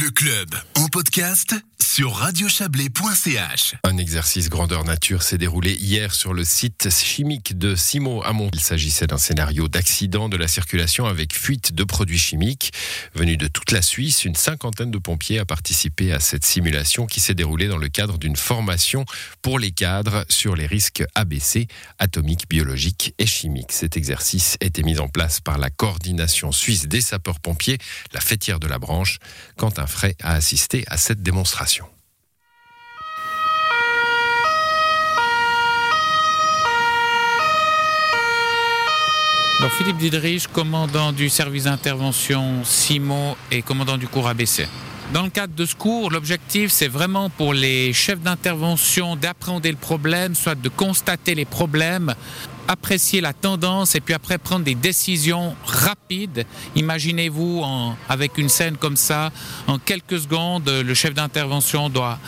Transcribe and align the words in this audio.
Le 0.00 0.10
club 0.10 0.48
en 0.76 0.88
podcast 0.88 1.54
sur 1.82 2.14
radiochablais.ch. 2.14 3.74
Un 3.84 3.98
exercice 3.98 4.48
grandeur 4.48 4.84
nature 4.84 5.22
s'est 5.22 5.36
déroulé 5.36 5.72
hier 5.74 6.14
sur 6.14 6.32
le 6.32 6.42
site 6.42 6.88
chimique 6.90 7.58
de 7.58 7.74
Simo 7.74 8.22
Amont. 8.22 8.48
Il 8.54 8.60
s'agissait 8.60 9.06
d'un 9.06 9.18
scénario 9.18 9.68
d'accident 9.68 10.30
de 10.30 10.38
la 10.38 10.48
circulation 10.48 11.04
avec 11.04 11.34
fuite 11.34 11.74
de 11.74 11.84
produits 11.84 12.18
chimiques. 12.18 12.72
Venus 13.14 13.36
de 13.36 13.48
toute 13.48 13.72
la 13.72 13.82
Suisse, 13.82 14.24
une 14.24 14.36
cinquantaine 14.36 14.90
de 14.90 14.96
pompiers 14.96 15.38
a 15.40 15.44
participé 15.44 16.12
à 16.12 16.20
cette 16.20 16.46
simulation 16.46 17.04
qui 17.04 17.20
s'est 17.20 17.34
déroulée 17.34 17.68
dans 17.68 17.76
le 17.76 17.88
cadre 17.88 18.16
d'une 18.16 18.36
formation 18.36 19.04
pour 19.42 19.58
les 19.58 19.72
cadres 19.72 20.24
sur 20.30 20.56
les 20.56 20.66
risques 20.66 21.04
ABC, 21.14 21.66
atomiques, 21.98 22.48
biologiques 22.48 23.14
et 23.18 23.26
chimiques. 23.26 23.72
Cet 23.72 23.98
exercice 23.98 24.56
été 24.62 24.82
mis 24.82 24.98
en 24.98 25.08
place 25.08 25.40
par 25.40 25.58
la 25.58 25.68
coordination 25.68 26.52
suisse 26.52 26.86
des 26.88 27.02
sapeurs-pompiers, 27.02 27.76
la 28.14 28.20
fêtière 28.20 28.60
de 28.60 28.68
la 28.68 28.78
branche. 28.78 29.18
Quentin 29.58 29.81
Fray 29.86 30.14
a 30.22 30.34
assisté 30.34 30.84
à 30.88 30.96
cette 30.96 31.22
démonstration. 31.22 31.86
Philippe 39.78 39.98
Didrich, 39.98 40.48
commandant 40.48 41.12
du 41.12 41.28
service 41.28 41.64
d'intervention 41.64 42.64
CIMO 42.64 43.36
et 43.50 43.62
commandant 43.62 43.96
du 43.96 44.08
cours 44.08 44.28
ABC. 44.28 44.66
Dans 45.12 45.24
le 45.24 45.28
cadre 45.28 45.54
de 45.54 45.66
ce 45.66 45.74
cours, 45.74 46.10
l'objectif, 46.10 46.72
c'est 46.72 46.88
vraiment 46.88 47.28
pour 47.28 47.52
les 47.52 47.92
chefs 47.92 48.20
d'intervention 48.20 49.14
d'appréhender 49.14 49.70
le 49.70 49.76
problème, 49.76 50.34
soit 50.34 50.54
de 50.54 50.70
constater 50.70 51.34
les 51.34 51.44
problèmes, 51.44 52.14
apprécier 52.66 53.20
la 53.20 53.34
tendance 53.34 53.94
et 53.94 54.00
puis 54.00 54.14
après 54.14 54.38
prendre 54.38 54.64
des 54.64 54.74
décisions 54.74 55.54
rapides. 55.66 56.46
Imaginez-vous 56.76 57.62
avec 58.08 58.38
une 58.38 58.48
scène 58.48 58.78
comme 58.78 58.96
ça, 58.96 59.32
en 59.66 59.78
quelques 59.78 60.18
secondes, 60.18 60.70
le 60.70 60.94
chef 60.94 61.12
d'intervention 61.12 61.90
doit 61.90 62.18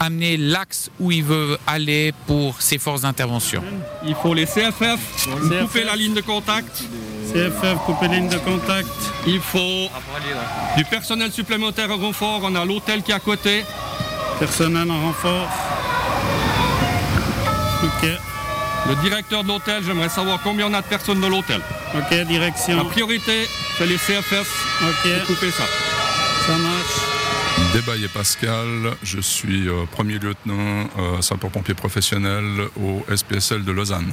amener 0.00 0.38
l'axe 0.38 0.90
où 1.00 1.12
il 1.12 1.24
veut 1.24 1.58
aller 1.66 2.14
pour 2.26 2.62
ses 2.62 2.78
forces 2.78 3.02
d'intervention. 3.02 3.62
Il 4.06 4.14
faut 4.14 4.32
les 4.32 4.46
CFF, 4.46 5.28
couper 5.60 5.84
la 5.84 5.96
ligne 5.96 6.14
de 6.14 6.22
contact. 6.22 6.82
CFF, 7.32 7.78
couper 7.86 8.08
ligne 8.08 8.28
de 8.28 8.36
contact. 8.38 8.88
Il 9.26 9.40
faut 9.40 9.88
du 10.76 10.84
personnel 10.84 11.32
supplémentaire 11.32 11.90
en 11.90 11.96
renfort. 11.96 12.40
On 12.42 12.54
a 12.54 12.64
l'hôtel 12.64 13.02
qui 13.02 13.10
est 13.10 13.14
à 13.14 13.20
côté. 13.20 13.64
Personnel 14.38 14.90
en 14.90 15.00
renfort. 15.00 15.48
Ok. 17.84 18.08
Le 18.88 18.96
directeur 18.96 19.44
de 19.44 19.48
l'hôtel, 19.48 19.82
j'aimerais 19.84 20.08
savoir 20.08 20.40
combien 20.42 20.66
on 20.66 20.74
a 20.74 20.82
de 20.82 20.86
personnes 20.86 21.20
dans 21.20 21.28
l'hôtel. 21.28 21.60
Ok, 21.94 22.26
direction. 22.26 22.76
La 22.76 22.84
priorité, 22.84 23.48
c'est 23.78 23.86
les 23.86 23.96
CFF. 23.96 24.46
Ok. 24.82 25.26
couper 25.26 25.50
ça. 25.50 25.64
Ça 26.46 26.56
marche. 26.58 27.72
Débaillé 27.72 28.08
Pascal, 28.08 28.94
je 29.02 29.20
suis 29.20 29.68
euh, 29.68 29.84
premier 29.90 30.18
lieutenant 30.18 30.86
euh, 30.98 31.20
sapeur-pompier 31.20 31.74
professionnel 31.74 32.42
au 32.76 33.04
SPSL 33.14 33.64
de 33.64 33.72
Lausanne. 33.72 34.12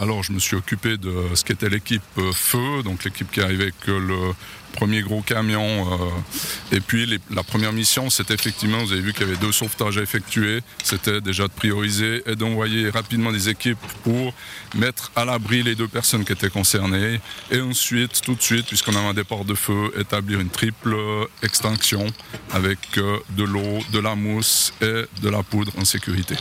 Alors 0.00 0.22
je 0.22 0.32
me 0.32 0.38
suis 0.38 0.56
occupé 0.56 0.96
de 0.96 1.12
ce 1.34 1.44
qu'était 1.44 1.68
l'équipe 1.68 2.02
euh, 2.16 2.32
feu, 2.32 2.82
donc 2.82 3.04
l'équipe 3.04 3.30
qui 3.30 3.42
arrivait 3.42 3.64
avec 3.64 3.86
le 3.86 4.32
premier 4.72 5.02
gros 5.02 5.20
camion. 5.20 5.92
Euh, 5.92 6.76
et 6.76 6.80
puis 6.80 7.20
la 7.30 7.42
première 7.42 7.74
mission, 7.74 8.08
c'était 8.08 8.32
effectivement, 8.32 8.78
vous 8.78 8.92
avez 8.92 9.02
vu 9.02 9.12
qu'il 9.12 9.26
y 9.26 9.28
avait 9.28 9.36
deux 9.36 9.52
sauvetages 9.52 9.98
à 9.98 10.00
effectuer. 10.00 10.60
C'était 10.82 11.20
déjà 11.20 11.48
de 11.48 11.52
prioriser 11.52 12.22
et 12.24 12.34
d'envoyer 12.34 12.88
rapidement 12.88 13.30
des 13.30 13.50
équipes 13.50 13.78
pour 14.02 14.32
mettre 14.74 15.12
à 15.16 15.26
l'abri 15.26 15.62
les 15.62 15.74
deux 15.74 15.88
personnes 15.88 16.24
qui 16.24 16.32
étaient 16.32 16.48
concernées. 16.48 17.20
Et 17.50 17.60
ensuite, 17.60 18.22
tout 18.22 18.34
de 18.34 18.42
suite, 18.42 18.68
puisqu'on 18.68 18.96
a 18.96 19.00
un 19.00 19.12
départ 19.12 19.44
de 19.44 19.54
feu, 19.54 19.92
établir 19.98 20.40
une 20.40 20.48
triple 20.48 20.96
extinction 21.42 22.06
avec 22.52 22.78
euh, 22.96 23.18
de 23.36 23.44
l'eau, 23.44 23.80
de 23.92 23.98
la 23.98 24.14
mousse 24.14 24.72
et 24.80 25.04
de 25.20 25.28
la 25.28 25.42
poudre 25.42 25.72
en 25.78 25.84
sécurité. 25.84 26.36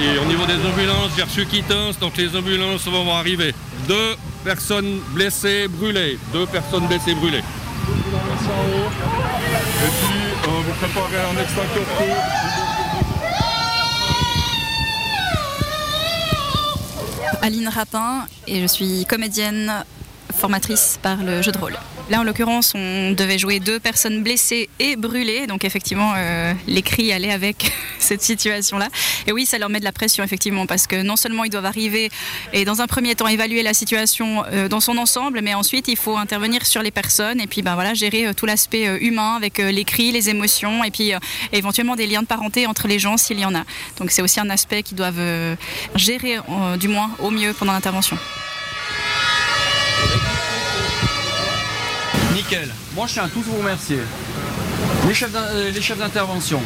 Et 0.00 0.18
au 0.18 0.24
niveau 0.26 0.44
des 0.46 0.54
ambulances, 0.54 1.12
j'ai 1.16 1.22
reçu 1.22 1.46
quittance, 1.46 1.98
donc 1.98 2.16
les 2.16 2.36
ambulances 2.36 2.86
vont 2.86 3.14
arriver. 3.14 3.54
Deux 3.88 4.16
personnes 4.44 5.00
blessées, 5.14 5.68
brûlées. 5.68 6.18
Deux 6.32 6.46
personnes 6.46 6.86
blessées, 6.86 7.14
brûlées. 7.14 7.38
Et 7.38 7.42
puis, 10.00 10.22
euh, 10.44 10.62
vous 10.64 10.72
préparez 10.80 11.20
un 11.20 11.36
extincteur 11.40 11.84
feu. 11.98 12.12
Aline 17.42 17.68
Rapin 17.68 18.26
et 18.48 18.60
je 18.60 18.66
suis 18.66 19.06
comédienne 19.06 19.84
formatrice 20.36 20.98
par 21.02 21.16
le 21.22 21.42
jeu 21.42 21.52
de 21.52 21.58
rôle. 21.58 21.76
Là, 22.08 22.20
en 22.20 22.22
l'occurrence, 22.22 22.72
on 22.76 23.10
devait 23.12 23.36
jouer 23.38 23.58
deux 23.58 23.80
personnes 23.80 24.22
blessées 24.22 24.68
et 24.78 24.94
brûlées. 24.94 25.48
Donc, 25.48 25.64
effectivement, 25.64 26.12
euh, 26.16 26.52
les 26.68 26.82
cris 26.82 27.12
allaient 27.12 27.32
avec 27.32 27.72
cette 27.98 28.22
situation-là. 28.22 28.86
Et 29.26 29.32
oui, 29.32 29.44
ça 29.44 29.58
leur 29.58 29.70
met 29.70 29.80
de 29.80 29.84
la 29.84 29.90
pression, 29.90 30.22
effectivement, 30.22 30.66
parce 30.66 30.86
que 30.86 31.02
non 31.02 31.16
seulement 31.16 31.42
ils 31.42 31.50
doivent 31.50 31.66
arriver 31.66 32.10
et, 32.52 32.64
dans 32.64 32.80
un 32.80 32.86
premier 32.86 33.16
temps, 33.16 33.26
évaluer 33.26 33.64
la 33.64 33.74
situation 33.74 34.44
euh, 34.52 34.68
dans 34.68 34.78
son 34.78 34.98
ensemble, 34.98 35.40
mais 35.42 35.54
ensuite, 35.54 35.88
il 35.88 35.96
faut 35.96 36.16
intervenir 36.16 36.64
sur 36.64 36.80
les 36.80 36.92
personnes 36.92 37.40
et 37.40 37.48
puis, 37.48 37.62
ben 37.62 37.74
voilà, 37.74 37.92
gérer 37.92 38.28
euh, 38.28 38.32
tout 38.32 38.46
l'aspect 38.46 38.98
humain 39.00 39.34
avec 39.34 39.58
les 39.58 39.84
cris, 39.84 40.12
les 40.12 40.30
émotions 40.30 40.84
et 40.84 40.92
puis 40.92 41.12
éventuellement 41.52 41.96
des 41.96 42.06
liens 42.06 42.22
de 42.22 42.26
parenté 42.26 42.66
entre 42.68 42.86
les 42.86 43.00
gens 43.00 43.16
s'il 43.16 43.40
y 43.40 43.44
en 43.44 43.54
a. 43.54 43.64
Donc, 43.98 44.12
c'est 44.12 44.22
aussi 44.22 44.38
un 44.38 44.50
aspect 44.50 44.84
qu'ils 44.84 44.96
doivent 44.96 45.56
gérer, 45.96 46.38
du 46.78 46.88
moins, 46.88 47.10
au 47.18 47.30
mieux 47.30 47.52
pendant 47.52 47.72
l'intervention. 47.72 48.16
Nickel. 52.34 52.68
Moi, 52.94 53.06
je 53.06 53.14
tiens 53.14 53.24
à 53.24 53.28
tous 53.28 53.42
vous 53.42 53.56
remercier. 53.56 53.98
Les 55.08 55.14
chefs 55.14 55.30
euh, 55.34 55.94
d'intervention, 55.98 56.60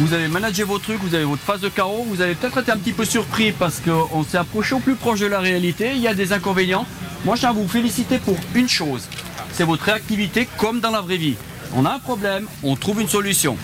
vous 0.00 0.12
avez 0.12 0.26
managé 0.26 0.64
vos 0.64 0.78
trucs, 0.78 1.00
vous 1.00 1.14
avez 1.14 1.24
votre 1.24 1.42
phase 1.42 1.60
de 1.60 1.68
carreau, 1.68 2.04
vous 2.08 2.20
avez 2.20 2.34
peut-être 2.34 2.58
été 2.58 2.72
un 2.72 2.76
petit 2.76 2.92
peu 2.92 3.04
surpris 3.04 3.52
parce 3.52 3.80
qu'on 3.80 4.24
s'est 4.24 4.36
approché 4.36 4.74
au 4.74 4.80
plus 4.80 4.96
proche 4.96 5.20
de 5.20 5.26
la 5.26 5.38
réalité, 5.38 5.92
il 5.94 6.00
y 6.00 6.08
a 6.08 6.14
des 6.14 6.32
inconvénients. 6.32 6.86
Moi, 7.24 7.36
je 7.36 7.40
tiens 7.40 7.50
à 7.50 7.52
vous 7.52 7.68
féliciter 7.68 8.18
pour 8.18 8.36
une 8.54 8.68
chose, 8.68 9.08
c'est 9.52 9.62
votre 9.64 9.84
réactivité 9.84 10.48
comme 10.58 10.80
dans 10.80 10.90
la 10.90 11.00
vraie 11.00 11.16
vie. 11.18 11.36
On 11.76 11.84
a 11.84 11.92
un 11.92 11.98
problème, 12.00 12.46
on 12.62 12.74
trouve 12.74 13.00
une 13.00 13.08
solution. 13.08 13.56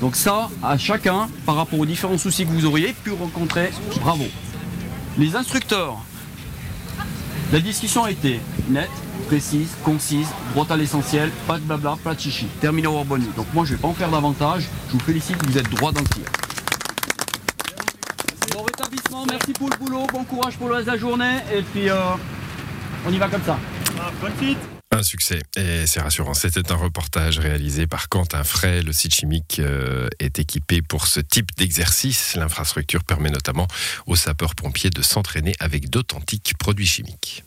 Donc 0.00 0.16
ça, 0.16 0.50
à 0.62 0.76
chacun, 0.76 1.28
par 1.46 1.56
rapport 1.56 1.78
aux 1.78 1.86
différents 1.86 2.18
soucis 2.18 2.44
que 2.44 2.50
vous 2.50 2.66
auriez 2.66 2.92
pu 2.92 3.12
rencontrer, 3.12 3.70
bravo. 4.02 4.26
Les 5.16 5.34
instructeurs, 5.34 5.96
la 7.52 7.60
discussion 7.60 8.04
a 8.04 8.10
été 8.10 8.40
nette, 8.68 8.90
précise, 9.26 9.70
concise, 9.84 10.28
droite 10.52 10.70
à 10.70 10.76
l'essentiel, 10.76 11.30
pas 11.46 11.58
de 11.58 11.64
blabla, 11.64 11.96
pas 12.02 12.14
de 12.14 12.20
chichi. 12.20 12.46
Terminé 12.60 12.86
au 12.86 13.04
bonne 13.04 13.24
Donc 13.36 13.46
moi 13.54 13.64
je 13.64 13.74
vais 13.74 13.80
pas 13.80 13.88
en 13.88 13.94
faire 13.94 14.10
davantage. 14.10 14.68
Je 14.88 14.92
vous 14.92 15.00
félicite, 15.00 15.36
vous 15.46 15.58
êtes 15.58 15.68
droit 15.70 15.92
dans 15.92 16.00
le 16.00 16.06
tir. 16.08 16.24
Bon 18.52 18.62
rétablissement, 18.62 19.24
merci 19.26 19.52
pour 19.52 19.70
le 19.70 19.76
boulot, 19.76 20.06
bon 20.12 20.24
courage 20.24 20.56
pour 20.56 20.68
le 20.68 20.74
reste 20.74 20.86
de 20.86 20.92
la 20.92 20.98
journée 20.98 21.36
et 21.54 21.62
puis 21.62 21.88
euh, 21.88 21.96
on 23.06 23.12
y 23.12 23.18
va 23.18 23.28
comme 23.28 23.42
ça. 23.44 23.58
Ah, 23.98 24.10
bonne 24.20 24.32
suite 24.40 24.77
un 24.98 25.02
succès 25.02 25.40
et 25.56 25.86
c'est 25.86 26.00
rassurant. 26.00 26.34
C'était 26.34 26.72
un 26.72 26.76
reportage 26.76 27.38
réalisé 27.38 27.86
par 27.86 28.08
Quentin 28.08 28.42
Fray. 28.44 28.82
Le 28.82 28.92
site 28.92 29.14
chimique 29.14 29.60
euh, 29.60 30.08
est 30.18 30.38
équipé 30.38 30.82
pour 30.82 31.06
ce 31.06 31.20
type 31.20 31.56
d'exercice. 31.56 32.34
L'infrastructure 32.34 33.04
permet 33.04 33.30
notamment 33.30 33.68
aux 34.06 34.16
sapeurs-pompiers 34.16 34.90
de 34.90 35.02
s'entraîner 35.02 35.54
avec 35.60 35.88
d'authentiques 35.88 36.54
produits 36.58 36.86
chimiques. 36.86 37.44